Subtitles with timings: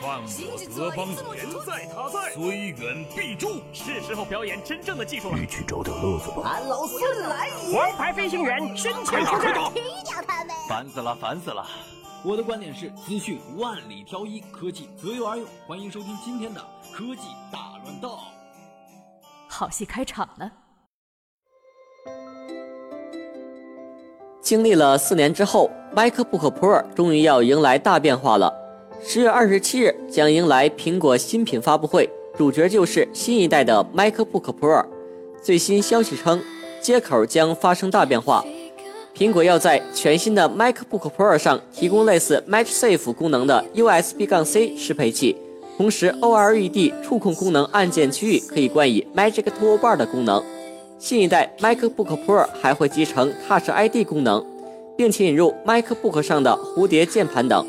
[0.00, 3.60] 犯我德邦人在他在，虽远必诛。
[3.72, 5.38] 是时候表演真正的技术了。
[5.38, 6.42] 你去找点乐子吧。
[6.44, 7.78] 俺老孙来也！
[7.78, 10.56] 王牌飞行员身前出战，踢掉他们！
[10.68, 11.66] 烦死了，烦死了！
[12.24, 15.46] 我的观点是：资讯万里挑一，科技择优而用。
[15.66, 16.60] 欢迎收听今天的
[16.92, 18.18] 科技大乱斗。
[19.48, 20.50] 好戏开场了。
[24.40, 28.59] 经历了四年之后，MacBook Pro 终于要迎来大变化了。
[29.02, 34.84] 十月二十七日将迎来苹果新品发布会，主角就是新一代的 MacBook Pro。
[35.42, 36.40] 最新消息称，
[36.82, 38.44] 接口将发生大变化。
[39.16, 45.34] 苹果要在全新的 MacBook Pro 上提供类似 MagSafe 功能的 USB 杠 C 适配器，
[45.78, 50.42] 同时 OLED 触控功能按键区域可以冠以 Magic Toolbar 的功能。
[50.98, 54.44] 新一代 MacBook Pro 还会集成 Touch ID 功能，
[54.96, 57.66] 并且引入 MacBook 上的蝴蝶键盘等。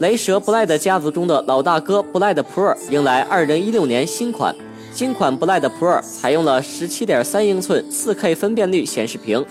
[0.00, 4.54] 雷蛇 Blade 家族中的老大哥 Blade Pro 迎来2016年新款。
[4.92, 9.44] 新款 Blade Pro 采用了17.3英寸 4K 分辨率显示屏，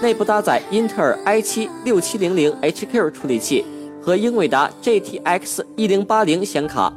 [0.00, 3.64] 内部搭载英特尔 i7 6700HQ 处理器
[4.02, 6.92] 和英伟达 GTX 1080显卡，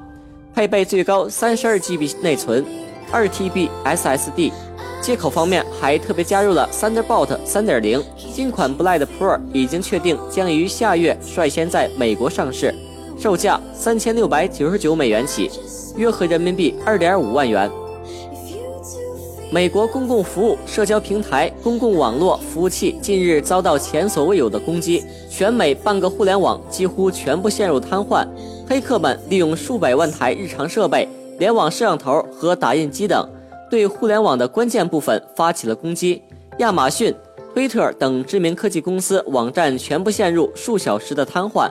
[0.55, 2.65] 配备最高 32GB 内存。
[3.11, 4.51] 二 TB SSD，
[4.99, 8.03] 接口方面还特别加入了 Thunderbolt 3.0。
[8.17, 12.73] 新款 Blade Pro 已经确定将于下月率先在美国上市，
[13.17, 15.49] 售价三千六百九十九美元起，
[15.95, 17.69] 约合人民币二点五万元。
[19.51, 28.27] 美国公共服务社交平台公共网络服务器近日遭到前所未有的攻击，全美半个互联网几乎全部陷入瘫痪，
[28.67, 31.07] 黑客们利用数百万台日常设备。
[31.39, 33.27] 联网摄像头和打印机等，
[33.69, 36.21] 对互联网的关键部分发起了攻击。
[36.59, 37.13] 亚马逊、
[37.53, 41.69] 推特等知名科技公司网站全部陷入数小时的瘫痪。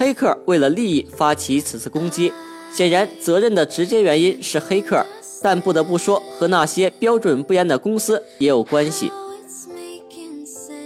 [0.00, 2.32] 黑客为了利益发起此次攻击，
[2.72, 5.04] 显然责任的直接原因是黑客，
[5.42, 9.12] 但不得不说和那些标准不严的公司也有关系。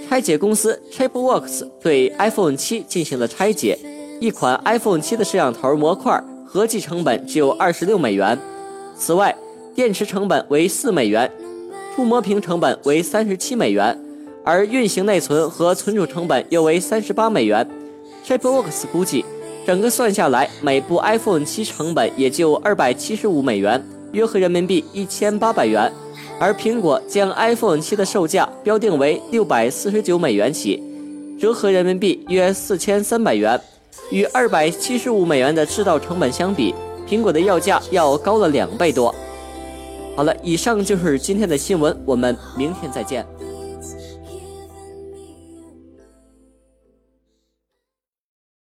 [0.09, 3.79] 拆解公司 Chipworks 对 iPhone 7进行了拆解，
[4.19, 6.21] 一款 iPhone 7的摄像头模块。
[6.45, 8.37] 合计成本只有二十六美元，
[8.97, 9.37] 此外，
[9.77, 11.31] 电池成本为四美元，
[11.95, 13.97] 触摸屏成本为三十七美元，
[14.45, 17.69] 而运行内存和存储成本又为三十八美元。
[18.27, 19.25] Chipworks 估计，
[19.67, 23.83] 整个算下来，每部 iPhone 七成本也就二百七十五美元，
[24.13, 25.93] 约合人民币一千八百元。
[26.39, 30.83] 而苹果将 iPhone 七的售价标定为六百四十九美元起，
[31.39, 33.61] 折合人民币约四千三百元。
[34.11, 36.75] 与二百七十五美元的制造成本相比，
[37.09, 39.15] 苹果的要价要高了两倍多。
[40.17, 43.25] 好了，以上就是今天的新闻，我们明天再见。